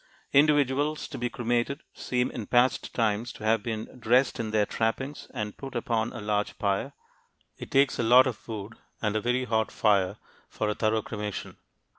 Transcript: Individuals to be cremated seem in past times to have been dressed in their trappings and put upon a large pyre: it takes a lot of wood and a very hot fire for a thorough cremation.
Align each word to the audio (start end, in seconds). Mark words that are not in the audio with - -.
Individuals 0.33 1.07
to 1.07 1.19
be 1.19 1.29
cremated 1.29 1.81
seem 1.93 2.31
in 2.31 2.47
past 2.47 2.91
times 2.91 3.31
to 3.31 3.43
have 3.43 3.61
been 3.61 3.85
dressed 3.99 4.39
in 4.39 4.49
their 4.49 4.65
trappings 4.65 5.27
and 5.31 5.57
put 5.57 5.75
upon 5.75 6.11
a 6.11 6.19
large 6.19 6.57
pyre: 6.57 6.93
it 7.59 7.69
takes 7.69 7.99
a 7.99 8.03
lot 8.03 8.25
of 8.25 8.47
wood 8.47 8.73
and 8.99 9.15
a 9.15 9.21
very 9.21 9.43
hot 9.43 9.71
fire 9.71 10.17
for 10.49 10.67
a 10.69 10.73
thorough 10.73 11.03
cremation. 11.03 11.55